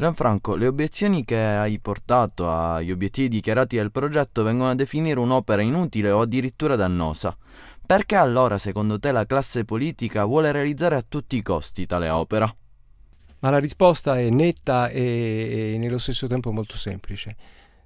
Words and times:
Gianfranco, 0.00 0.54
le 0.54 0.68
obiezioni 0.68 1.24
che 1.24 1.36
hai 1.36 1.80
portato 1.80 2.48
agli 2.48 2.92
obiettivi 2.92 3.26
dichiarati 3.26 3.74
del 3.74 3.90
progetto 3.90 4.44
vengono 4.44 4.70
a 4.70 4.76
definire 4.76 5.18
un'opera 5.18 5.60
inutile 5.60 6.12
o 6.12 6.20
addirittura 6.20 6.76
dannosa. 6.76 7.36
Perché 7.84 8.14
allora, 8.14 8.58
secondo 8.58 9.00
te, 9.00 9.10
la 9.10 9.26
classe 9.26 9.64
politica 9.64 10.24
vuole 10.24 10.52
realizzare 10.52 10.94
a 10.94 11.04
tutti 11.06 11.34
i 11.34 11.42
costi 11.42 11.84
tale 11.84 12.10
opera? 12.10 12.54
Ma 13.40 13.50
la 13.50 13.58
risposta 13.58 14.20
è 14.20 14.30
netta 14.30 14.88
e, 14.88 15.72
e 15.74 15.78
nello 15.78 15.98
stesso 15.98 16.28
tempo 16.28 16.52
molto 16.52 16.76
semplice. 16.76 17.34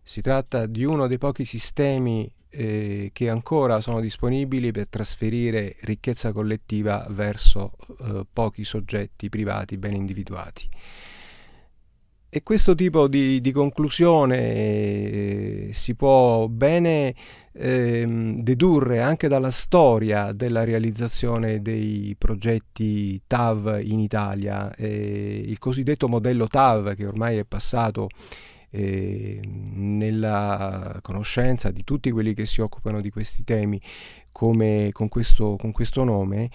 Si 0.03 0.21
tratta 0.21 0.67
di 0.67 0.85
uno 0.85 1.07
dei 1.07 1.17
pochi 1.17 1.47
sistemi 1.47 2.31
eh, 2.51 3.09
che 3.15 3.31
ancora 3.31 3.81
sono 3.81 4.01
disponibili 4.01 4.71
per 4.71 4.87
trasferire 4.87 5.77
ricchezza 5.81 6.31
collettiva 6.31 7.07
verso 7.09 7.73
eh, 8.03 8.27
pochi 8.31 8.65
soggetti 8.65 9.31
privati 9.31 9.79
ben 9.79 9.95
individuati. 9.95 10.69
E 12.35 12.43
questo 12.43 12.75
tipo 12.75 13.09
di, 13.09 13.43
di 13.43 13.53
conclusione 13.53 14.39
eh, 14.39 15.69
si 15.73 15.95
può 15.95 16.49
bene 16.49 17.15
eh, 17.53 18.35
dedurre 18.39 19.03
anche 19.03 19.29
dalla 19.29 19.51
storia 19.51 20.33
della 20.33 20.65
realizzazione 20.65 21.61
dei 21.61 22.15
progetti 22.17 23.21
TAV 23.27 23.81
in 23.83 23.99
Italia. 23.99 24.75
Eh, 24.75 25.43
il 25.45 25.59
cosiddetto 25.59 26.09
modello 26.09 26.47
TAV 26.47 26.95
che 26.95 27.05
ormai 27.05 27.37
è 27.37 27.45
passato 27.45 28.09
eh, 28.71 29.39
nella 29.75 31.01
conoscenza 31.03 31.71
di 31.71 31.85
tutti 31.85 32.11
quelli 32.11 32.33
che 32.33 32.47
si 32.47 32.63
occupano 32.63 33.03
di 33.03 33.11
questi 33.11 33.45
temi 33.45 33.79
come 34.33 34.89
con 34.93 35.09
questo, 35.09 35.57
con 35.57 35.71
questo 35.71 36.03
nome 36.03 36.49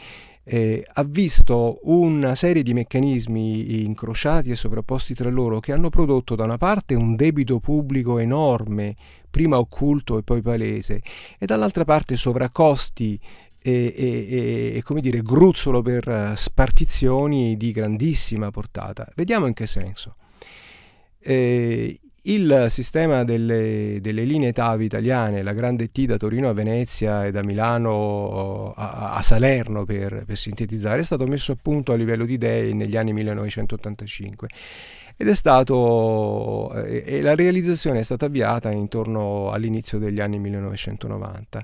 eh, 0.49 0.85
ha 0.93 1.03
visto 1.03 1.79
una 1.83 2.33
serie 2.33 2.63
di 2.63 2.73
meccanismi 2.73 3.83
incrociati 3.83 4.49
e 4.49 4.55
sovrapposti 4.55 5.13
tra 5.13 5.29
loro 5.29 5.59
che 5.59 5.73
hanno 5.73 5.89
prodotto 5.89 6.35
da 6.35 6.45
una 6.45 6.57
parte 6.57 6.95
un 6.95 7.17
debito 7.17 7.59
pubblico 7.59 8.17
enorme, 8.17 8.95
prima 9.29 9.59
occulto 9.59 10.17
e 10.17 10.23
poi 10.23 10.41
palese, 10.41 11.01
e 11.37 11.45
dall'altra 11.45 11.83
parte 11.83 12.15
sovraccosti 12.15 13.19
e, 13.59 13.93
e, 13.93 14.71
e, 14.75 14.83
come 14.83 15.01
dire, 15.01 15.21
gruzzolo 15.21 15.81
per 15.81 16.33
spartizioni 16.37 17.57
di 17.57 17.71
grandissima 17.71 18.49
portata. 18.49 19.05
Vediamo 19.15 19.47
in 19.47 19.53
che 19.53 19.67
senso. 19.67 20.15
Eh, 21.19 21.99
il 22.27 22.67
sistema 22.69 23.23
delle, 23.23 23.99
delle, 24.01 24.23
linee 24.23 24.51
TAV 24.51 24.81
italiane, 24.81 25.43
la 25.43 25.53
grande 25.53 25.91
T 25.91 26.05
da 26.05 26.17
Torino 26.17 26.49
a 26.49 26.53
Venezia 26.53 27.25
e 27.25 27.31
da 27.31 27.43
Milano 27.43 28.73
a, 28.75 29.13
a 29.13 29.21
Salerno 29.21 29.85
per, 29.85 30.23
per, 30.25 30.37
sintetizzare, 30.37 31.01
è 31.01 31.03
stato 31.03 31.25
messo 31.25 31.53
a 31.53 31.57
punto 31.61 31.93
a 31.93 31.95
livello 31.95 32.25
di 32.25 32.33
idee 32.33 32.73
negli 32.73 32.97
anni 32.97 33.13
1985 33.13 34.47
ed 35.15 35.27
è 35.27 35.35
stato 35.35 36.73
eh, 36.73 37.03
e 37.05 37.21
la 37.21 37.33
realizzazione 37.33 37.99
è 37.99 38.03
stata 38.03 38.25
avviata 38.25 38.71
intorno 38.71 39.49
all'inizio 39.51 39.97
degli 39.97 40.19
anni 40.19 40.37
1990 40.37 41.63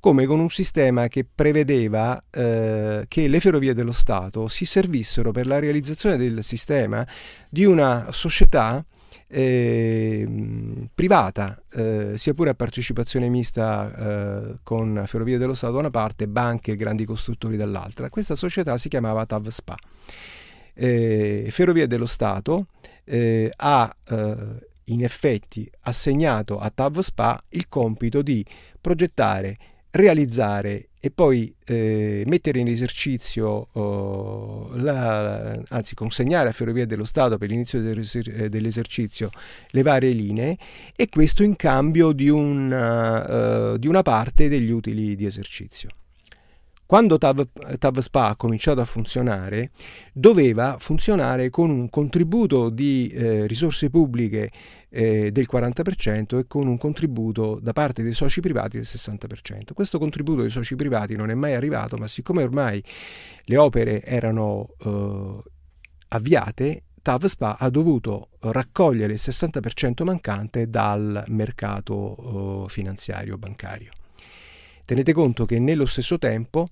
come 0.00 0.26
con 0.26 0.40
un 0.40 0.50
sistema 0.50 1.08
che 1.08 1.26
prevedeva 1.32 2.22
eh, 2.30 3.04
che 3.06 3.28
le 3.28 3.40
ferrovie 3.40 3.74
dello 3.74 3.92
Stato 3.92 4.48
si 4.48 4.64
servissero 4.64 5.30
per 5.30 5.46
la 5.46 5.58
realizzazione 5.58 6.16
del 6.16 6.42
sistema 6.42 7.06
di 7.48 7.64
una 7.64 8.08
società 8.10 8.84
eh, 9.32 10.88
privata, 10.92 11.62
eh, 11.72 12.18
sia 12.18 12.34
pure 12.34 12.50
a 12.50 12.54
partecipazione 12.54 13.28
mista 13.28 13.94
eh, 13.94 14.58
con 14.64 15.04
Ferrovie 15.06 15.38
dello 15.38 15.54
Stato 15.54 15.74
da 15.74 15.78
una 15.78 15.90
parte, 15.90 16.26
banche 16.26 16.72
e 16.72 16.76
grandi 16.76 17.04
costruttori 17.04 17.56
dall'altra. 17.56 18.10
Questa 18.10 18.34
società 18.34 18.76
si 18.76 18.88
chiamava 18.88 19.24
TAV 19.24 19.48
SPA. 19.48 19.76
Eh, 20.74 21.46
Ferrovie 21.50 21.86
dello 21.86 22.06
Stato 22.06 22.66
eh, 23.04 23.52
ha 23.54 23.96
eh, 24.08 24.36
in 24.84 25.04
effetti 25.04 25.70
assegnato 25.82 26.58
a 26.58 26.70
TAV 26.70 26.98
SPA 26.98 27.40
il 27.50 27.68
compito 27.68 28.22
di 28.22 28.44
progettare, 28.80 29.56
realizzare 29.92 30.90
e 31.00 31.10
poi 31.10 31.52
eh, 31.64 32.24
mettere 32.26 32.58
in 32.58 32.68
esercizio, 32.68 33.68
oh, 33.72 34.70
la, 34.76 35.58
anzi 35.68 35.94
consegnare 35.94 36.50
a 36.50 36.52
Ferrovie 36.52 36.86
dello 36.86 37.06
Stato 37.06 37.38
per 37.38 37.48
l'inizio 37.48 37.80
dell'esercizio 37.80 39.30
le 39.70 39.82
varie 39.82 40.10
linee 40.10 40.58
e 40.94 41.08
questo 41.08 41.42
in 41.42 41.56
cambio 41.56 42.12
di, 42.12 42.28
un, 42.28 42.70
uh, 42.70 43.78
di 43.78 43.88
una 43.88 44.02
parte 44.02 44.48
degli 44.48 44.70
utili 44.70 45.16
di 45.16 45.24
esercizio. 45.24 45.88
Quando 46.84 47.18
TAV, 47.18 47.46
TAV, 47.78 47.98
SPA 48.00 48.30
ha 48.30 48.36
cominciato 48.36 48.80
a 48.80 48.84
funzionare, 48.84 49.70
doveva 50.12 50.76
funzionare 50.76 51.48
con 51.48 51.70
un 51.70 51.88
contributo 51.88 52.68
di 52.68 53.08
eh, 53.14 53.46
risorse 53.46 53.90
pubbliche 53.90 54.50
eh, 54.90 55.30
del 55.30 55.48
40% 55.50 56.38
e 56.38 56.46
con 56.46 56.66
un 56.66 56.76
contributo 56.76 57.58
da 57.62 57.72
parte 57.72 58.02
dei 58.02 58.12
soci 58.12 58.40
privati 58.40 58.76
del 58.76 58.86
60%. 58.86 59.72
Questo 59.72 59.98
contributo 59.98 60.42
dei 60.42 60.50
soci 60.50 60.76
privati 60.76 61.16
non 61.16 61.30
è 61.30 61.34
mai 61.34 61.54
arrivato, 61.54 61.96
ma 61.96 62.06
siccome 62.06 62.42
ormai 62.42 62.82
le 63.44 63.56
opere 63.56 64.02
erano 64.02 64.68
eh, 64.78 65.42
avviate, 66.08 66.82
TAV 67.02 67.24
SPA 67.26 67.56
ha 67.58 67.70
dovuto 67.70 68.30
raccogliere 68.40 69.14
il 69.14 69.20
60% 69.22 70.04
mancante 70.04 70.68
dal 70.68 71.24
mercato 71.28 72.64
eh, 72.66 72.68
finanziario 72.68 73.38
bancario. 73.38 73.90
Tenete 74.84 75.12
conto 75.12 75.46
che 75.46 75.58
nello 75.58 75.86
stesso 75.86 76.18
tempo 76.18 76.66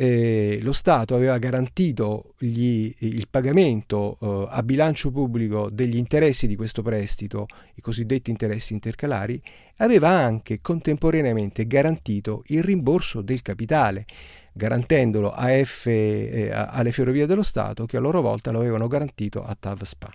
eh, 0.00 0.60
lo 0.62 0.72
Stato 0.72 1.16
aveva 1.16 1.38
garantito 1.38 2.34
gli, 2.38 2.94
il 2.98 3.26
pagamento 3.28 4.16
eh, 4.20 4.46
a 4.48 4.62
bilancio 4.62 5.10
pubblico 5.10 5.70
degli 5.70 5.96
interessi 5.96 6.46
di 6.46 6.54
questo 6.54 6.82
prestito, 6.82 7.46
i 7.74 7.80
cosiddetti 7.80 8.30
interessi 8.30 8.74
intercalari, 8.74 9.42
aveva 9.78 10.10
anche 10.10 10.60
contemporaneamente 10.60 11.66
garantito 11.66 12.44
il 12.46 12.62
rimborso 12.62 13.22
del 13.22 13.42
capitale, 13.42 14.06
garantendolo 14.52 15.32
a 15.32 15.48
F, 15.64 15.86
eh, 15.86 16.48
alle 16.52 16.92
ferrovie 16.92 17.26
dello 17.26 17.42
Stato 17.42 17.84
che 17.84 17.96
a 17.96 18.00
loro 18.00 18.20
volta 18.20 18.52
lo 18.52 18.60
avevano 18.60 18.86
garantito 18.86 19.44
a 19.44 19.56
TAV 19.58 19.82
SPA. 19.82 20.12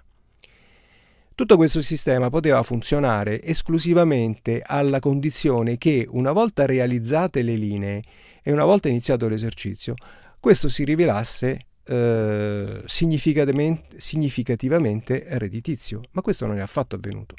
Tutto 1.44 1.58
questo 1.58 1.82
sistema 1.82 2.30
poteva 2.30 2.64
funzionare 2.64 3.44
esclusivamente 3.44 4.64
alla 4.66 5.02
condizione 5.02 5.78
che, 5.78 6.08
una 6.10 6.32
volta 6.32 6.66
realizzate 6.66 7.42
le 7.42 7.58
linee, 7.58 8.02
e 8.42 8.54
una 8.54 8.64
volta 8.64 8.88
iniziato 8.88 9.28
l'esercizio, 9.28 9.94
questo 10.40 10.70
si 10.70 10.86
rivelasse 10.86 11.66
eh, 11.84 12.82
significativamente, 12.86 15.26
redditizio, 15.32 16.04
ma 16.12 16.22
questo 16.22 16.46
non 16.46 16.60
è 16.60 16.62
affatto 16.62 16.96
avvenuto. 16.96 17.36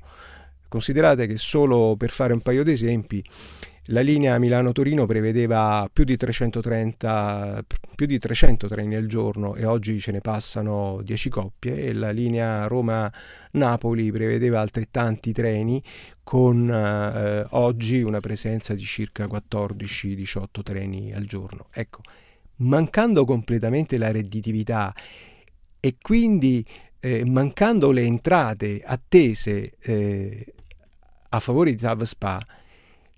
Considerate 0.74 1.28
che 1.28 1.36
solo 1.36 1.94
per 1.96 2.10
fare 2.10 2.32
un 2.32 2.40
paio 2.40 2.64
di 2.64 2.72
esempi, 2.72 3.24
la 3.88 4.00
linea 4.00 4.40
Milano-Torino 4.40 5.06
prevedeva 5.06 5.88
più 5.92 6.02
di, 6.02 6.16
330, 6.16 7.64
più 7.94 8.06
di 8.06 8.18
300 8.18 8.66
treni 8.66 8.96
al 8.96 9.06
giorno 9.06 9.54
e 9.54 9.66
oggi 9.66 10.00
ce 10.00 10.10
ne 10.10 10.20
passano 10.20 11.00
10 11.04 11.28
coppie 11.28 11.76
e 11.76 11.92
la 11.92 12.10
linea 12.10 12.66
Roma-Napoli 12.66 14.10
prevedeva 14.10 14.58
altrettanti 14.58 15.30
treni 15.30 15.80
con 16.24 16.68
eh, 16.68 17.46
oggi 17.50 18.02
una 18.02 18.18
presenza 18.18 18.74
di 18.74 18.82
circa 18.82 19.26
14-18 19.26 20.46
treni 20.64 21.12
al 21.12 21.26
giorno. 21.26 21.68
Ecco, 21.70 22.00
mancando 22.56 23.24
completamente 23.24 23.96
la 23.96 24.10
redditività 24.10 24.92
e 25.78 25.94
quindi 26.02 26.66
eh, 26.98 27.24
mancando 27.24 27.92
le 27.92 28.02
entrate 28.02 28.82
attese 28.84 29.74
eh, 29.78 30.53
a 31.34 31.40
favore 31.40 31.70
di 31.70 31.76
TAV 31.76 32.02
SPA, 32.02 32.42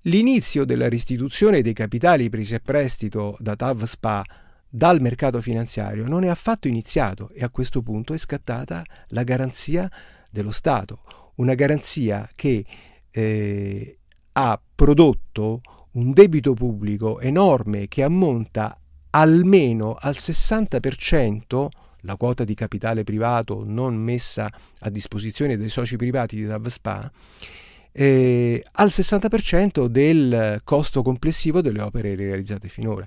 L'inizio 0.07 0.65
della 0.65 0.89
restituzione 0.89 1.63
dei 1.63 1.73
capitali 1.73 2.31
presi 2.31 2.55
a 2.55 2.61
prestito 2.63 3.37
da 3.41 3.57
TAV 3.57 3.83
SPA 3.83 4.25
dal 4.69 5.01
mercato 5.01 5.41
finanziario 5.41 6.07
non 6.07 6.23
è 6.23 6.29
affatto 6.29 6.69
iniziato 6.69 7.31
e 7.31 7.43
a 7.43 7.51
questo 7.51 7.83
punto 7.83 8.15
è 8.15 8.17
scattata 8.17 8.85
la 9.09 9.25
garanzia 9.25 9.91
dello 10.31 10.53
Stato, 10.53 11.33
una 11.37 11.55
garanzia 11.55 12.31
che 12.37 12.65
eh, 13.11 13.99
ha 14.33 14.61
prodotto 14.77 15.61
un 15.93 16.13
debito 16.13 16.55
pubblico 16.55 17.19
enorme 17.19 17.89
che 17.89 18.05
ammonta 18.05 18.79
almeno 19.11 19.97
al 19.99 20.15
60% 20.15 21.67
la 22.03 22.17
quota 22.17 22.45
di 22.45 22.55
capitale 22.55 23.03
privato 23.03 23.65
non 23.65 23.97
messa 23.97 24.49
a 24.81 24.89
disposizione 24.89 25.57
dei 25.57 25.69
soci 25.69 25.97
privati 25.97 26.37
di 26.37 26.47
TAV 26.47 26.67
SPA 26.69 27.11
eh, 27.99 28.63
al 28.73 28.89
60% 28.89 29.87
del 29.87 30.61
costo 30.65 31.01
complessivo 31.01 31.63
delle 31.63 31.81
opere 31.81 32.15
realizzate 32.15 32.69
finora. 32.69 33.07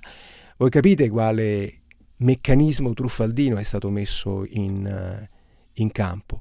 Voi 0.56 0.68
capite 0.68 1.08
quale 1.08 1.74
meccanismo 2.16 2.92
truffaldino 2.92 3.56
è 3.56 3.62
stato 3.62 3.88
messo 3.88 4.44
in, 4.48 5.28
in 5.74 5.92
campo. 5.92 6.38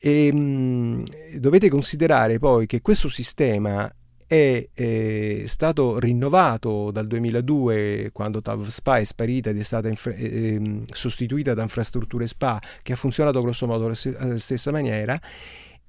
E, 0.00 0.32
mh, 0.32 1.04
dovete 1.36 1.68
considerare 1.68 2.38
poi 2.38 2.66
che 2.66 2.80
questo 2.80 3.08
sistema 3.08 3.92
è 4.26 4.66
eh, 4.72 5.44
stato 5.46 5.98
rinnovato 5.98 6.90
dal 6.90 7.06
2002 7.06 8.10
quando 8.14 8.40
TAV 8.40 8.66
SPA 8.66 8.98
è 8.98 9.04
sparita 9.04 9.50
ed 9.50 9.58
è 9.58 9.62
stata 9.62 9.88
infra- 9.88 10.14
eh, 10.14 10.84
sostituita 10.90 11.52
da 11.52 11.62
Infrastrutture 11.62 12.26
SPA 12.26 12.60
che 12.82 12.92
ha 12.92 12.96
funzionato 12.96 13.42
grosso 13.42 13.66
modo 13.66 13.84
alla 13.84 14.38
stessa 14.38 14.70
maniera 14.70 15.18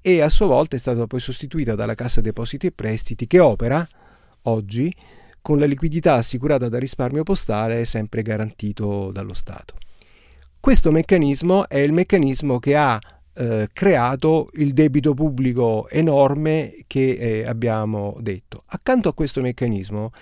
e 0.02 0.20
a 0.22 0.28
sua 0.28 0.46
volta 0.46 0.76
è 0.76 0.78
stata 0.78 1.06
poi 1.06 1.20
sostituita 1.20 1.74
dalla 1.74 1.94
Cassa 1.94 2.20
Depositi 2.20 2.66
e 2.66 2.72
Prestiti 2.72 3.26
che 3.26 3.38
opera 3.38 3.86
oggi 4.42 4.94
con 5.42 5.58
la 5.58 5.66
liquidità 5.66 6.14
assicurata 6.14 6.68
dal 6.68 6.80
risparmio 6.80 7.22
postale 7.22 7.84
sempre 7.84 8.22
garantito 8.22 9.10
dallo 9.12 9.34
Stato. 9.34 9.74
Questo 10.58 10.90
meccanismo 10.90 11.68
è 11.68 11.78
il 11.78 11.92
meccanismo 11.92 12.58
che 12.58 12.76
ha 12.76 12.98
eh, 13.32 13.68
creato 13.72 14.50
il 14.54 14.72
debito 14.72 15.14
pubblico 15.14 15.88
enorme 15.88 16.84
che 16.86 17.12
eh, 17.12 17.46
abbiamo 17.46 18.16
detto. 18.20 18.64
Accanto 18.66 19.08
a 19.08 19.14
questo 19.14 19.40
meccanismo 19.40 20.12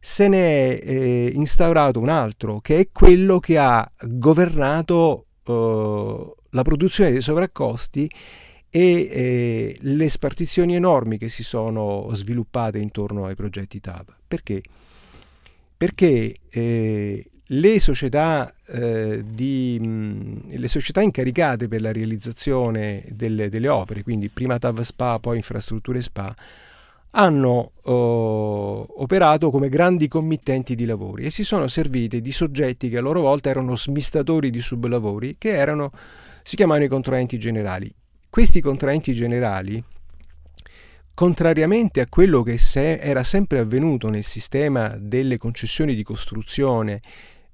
se 0.00 0.28
ne 0.28 0.78
è 0.78 0.88
eh, 0.88 1.30
instaurato 1.34 2.00
un 2.00 2.08
altro 2.08 2.60
che 2.60 2.78
è 2.78 2.88
quello 2.90 3.38
che 3.38 3.58
ha 3.58 3.88
governato 4.00 5.26
eh, 5.44 6.32
la 6.50 6.62
produzione 6.62 7.10
dei 7.10 7.22
sovraccosti 7.22 8.10
e 8.70 9.08
eh, 9.10 9.76
le 9.80 10.08
spartizioni 10.08 10.76
enormi 10.76 11.18
che 11.18 11.28
si 11.28 11.42
sono 11.42 12.08
sviluppate 12.12 12.78
intorno 12.78 13.26
ai 13.26 13.34
progetti 13.34 13.80
TAV. 13.80 14.14
Perché? 14.26 14.62
Perché 15.76 16.36
eh, 16.48 17.30
le, 17.46 17.80
società, 17.80 18.54
eh, 18.66 19.24
di, 19.26 19.78
mh, 19.80 20.56
le 20.56 20.68
società, 20.68 21.00
incaricate 21.00 21.66
per 21.66 21.80
la 21.80 21.90
realizzazione 21.90 23.04
delle, 23.10 23.48
delle, 23.48 23.68
opere, 23.68 24.04
quindi 24.04 24.28
prima 24.28 24.58
TAV 24.58 24.80
SPA, 24.80 25.18
poi 25.18 25.36
infrastrutture 25.36 26.00
SPA, 26.00 26.32
hanno 27.12 27.72
oh, 27.82 29.02
operato 29.02 29.50
come 29.50 29.68
grandi 29.68 30.06
committenti 30.06 30.76
di 30.76 30.84
lavori 30.84 31.24
e 31.24 31.30
si 31.30 31.42
sono 31.42 31.66
servite 31.66 32.20
di 32.20 32.30
soggetti 32.30 32.88
che 32.88 32.98
a 32.98 33.00
loro 33.00 33.20
volta 33.20 33.50
erano 33.50 33.74
smistatori 33.74 34.50
di 34.50 34.60
sublavori, 34.60 35.34
che 35.38 35.50
erano, 35.56 35.90
si 36.44 36.54
chiamavano 36.54 36.84
i 36.84 36.88
contraenti 36.88 37.36
generali. 37.36 37.92
Questi 38.30 38.60
contraenti 38.60 39.12
generali, 39.12 39.82
contrariamente 41.14 42.00
a 42.00 42.06
quello 42.08 42.44
che 42.44 42.58
se 42.58 42.98
era 42.98 43.24
sempre 43.24 43.58
avvenuto 43.58 44.08
nel 44.08 44.22
sistema 44.22 44.96
delle 44.96 45.36
concessioni 45.36 45.96
di 45.96 46.04
costruzione 46.04 47.02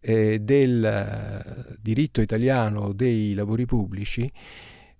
eh, 0.00 0.38
del 0.38 0.84
eh, 0.84 1.76
diritto 1.80 2.20
italiano 2.20 2.92
dei 2.92 3.32
lavori 3.32 3.64
pubblici, 3.64 4.30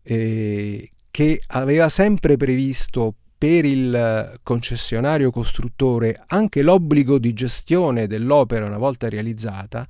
eh, 0.03 0.91
che 1.11 1.43
aveva 1.49 1.91
sempre 1.91 2.39
previsto 2.39 3.15
per 3.37 3.67
il 3.67 4.41
concessionario 4.43 5.31
costruttore 5.31 6.25
anche 6.29 6.63
l'obbligo 6.63 7.19
di 7.19 7.35
gestione 7.35 8.07
dell'opera 8.07 8.65
una 8.65 8.79
volta 8.79 9.11
realizzata, 9.11 9.87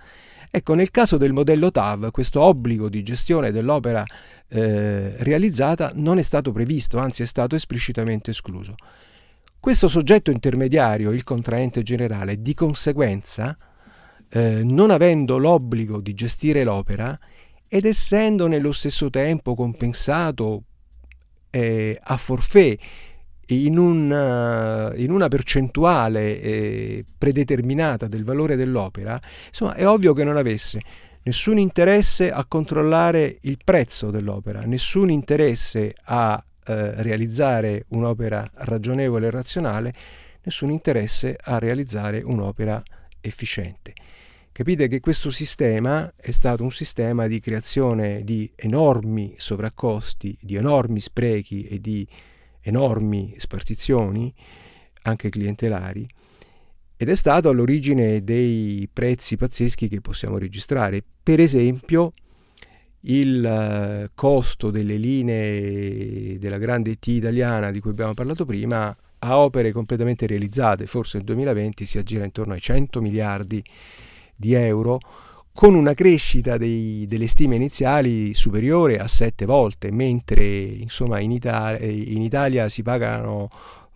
ecco 0.50 0.74
nel 0.74 0.90
caso 0.90 1.16
del 1.16 1.32
modello 1.32 1.70
TAV 1.70 2.10
questo 2.10 2.40
obbligo 2.40 2.88
di 2.88 3.02
gestione 3.02 3.52
dell'opera 3.52 4.04
eh, 4.48 5.16
realizzata 5.18 5.92
non 5.94 6.18
è 6.18 6.22
stato 6.22 6.52
previsto, 6.52 6.98
anzi 6.98 7.22
è 7.22 7.26
stato 7.26 7.54
esplicitamente 7.54 8.30
escluso. 8.30 8.74
Questo 9.58 9.88
soggetto 9.88 10.30
intermediario, 10.30 11.10
il 11.10 11.24
contraente 11.24 11.82
generale, 11.82 12.40
di 12.40 12.54
conseguenza, 12.54 13.56
eh, 14.28 14.62
non 14.62 14.90
avendo 14.90 15.38
l'obbligo 15.38 16.00
di 16.00 16.14
gestire 16.14 16.62
l'opera 16.62 17.18
ed 17.68 17.84
essendo 17.84 18.46
nello 18.46 18.72
stesso 18.72 19.10
tempo 19.10 19.54
compensato 19.54 20.62
eh, 21.50 21.98
a 22.00 22.16
forfè 22.16 22.76
in, 23.46 23.78
un, 23.78 24.10
uh, 24.10 24.98
in, 25.00 25.10
una 25.10 25.28
percentuale 25.28 26.40
eh, 26.40 27.04
predeterminata 27.16 28.08
del 28.08 28.24
valore 28.24 28.56
dell'opera, 28.56 29.20
insomma 29.48 29.74
è 29.74 29.86
ovvio 29.86 30.12
che 30.12 30.24
non 30.24 30.36
avesse 30.36 30.80
nessun 31.22 31.58
interesse 31.58 32.30
a 32.30 32.44
controllare 32.46 33.38
il 33.42 33.58
prezzo 33.62 34.10
dell'opera, 34.10 34.60
nessun 34.60 35.10
interesse 35.10 35.94
a 36.04 36.42
eh, 36.68 37.02
realizzare 37.02 37.84
un'opera 37.88 38.48
ragionevole 38.54 39.26
e 39.26 39.30
razionale, 39.30 39.94
nessun 40.42 40.70
interesse 40.70 41.36
a 41.40 41.58
realizzare 41.58 42.22
un'opera 42.24 42.82
efficiente. 43.20 43.92
Capite 44.52 44.88
che 44.88 45.00
questo 45.00 45.30
sistema 45.30 46.10
è 46.16 46.30
stato 46.30 46.62
un 46.62 46.72
sistema 46.72 47.26
di 47.26 47.40
creazione 47.40 48.24
di 48.24 48.50
enormi 48.56 49.34
sovraccosti, 49.36 50.38
di 50.40 50.54
enormi 50.54 50.98
sprechi 50.98 51.66
e 51.66 51.80
di 51.80 52.08
enormi 52.66 53.34
spartizioni, 53.38 54.32
anche 55.02 55.28
clientelari, 55.28 56.06
ed 56.96 57.08
è 57.08 57.14
stato 57.14 57.48
all'origine 57.48 58.24
dei 58.24 58.88
prezzi 58.92 59.36
pazzeschi 59.36 59.88
che 59.88 60.00
possiamo 60.00 60.38
registrare. 60.38 61.02
Per 61.22 61.40
esempio, 61.40 62.12
il 63.00 63.44
eh, 63.44 64.10
costo 64.14 64.70
delle 64.70 64.96
linee 64.96 66.38
della 66.38 66.58
grande 66.58 66.98
T 66.98 67.08
italiana 67.08 67.70
di 67.70 67.80
cui 67.80 67.90
abbiamo 67.90 68.14
parlato 68.14 68.44
prima 68.44 68.96
a 69.18 69.38
opere 69.38 69.72
completamente 69.72 70.26
realizzate, 70.26 70.86
forse 70.86 71.18
nel 71.18 71.26
2020 71.26 71.86
si 71.86 71.98
aggira 71.98 72.24
intorno 72.24 72.54
ai 72.54 72.60
100 72.60 73.00
miliardi 73.00 73.62
di 74.34 74.54
euro, 74.54 74.98
con 75.56 75.74
una 75.74 75.94
crescita 75.94 76.58
dei, 76.58 77.06
delle 77.08 77.26
stime 77.26 77.56
iniziali 77.56 78.34
superiore 78.34 78.98
a 78.98 79.08
7 79.08 79.46
volte, 79.46 79.90
mentre 79.90 80.44
insomma, 80.44 81.18
in, 81.18 81.30
Italia, 81.30 81.84
in 81.86 82.20
Italia 82.20 82.68
si 82.68 82.82
pagano 82.82 83.48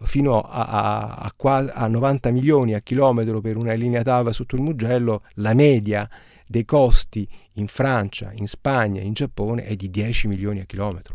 fino 0.02 0.40
a, 0.40 0.64
a, 0.64 1.32
a, 1.36 1.70
a 1.74 1.86
90 1.86 2.30
milioni 2.30 2.72
a 2.72 2.80
chilometro 2.80 3.42
per 3.42 3.58
una 3.58 3.74
linea 3.74 4.00
TAV 4.00 4.30
sotto 4.30 4.56
il 4.56 4.62
Mugello, 4.62 5.22
la 5.34 5.52
media 5.52 6.08
dei 6.46 6.64
costi 6.64 7.28
in 7.54 7.66
Francia, 7.66 8.32
in 8.34 8.46
Spagna, 8.46 9.02
in 9.02 9.12
Giappone 9.12 9.64
è 9.64 9.76
di 9.76 9.90
10 9.90 10.28
milioni 10.28 10.60
a 10.60 10.64
chilometro. 10.64 11.14